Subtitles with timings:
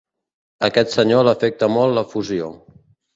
[0.67, 2.49] Aquest senyor l’afecta molt la fusió.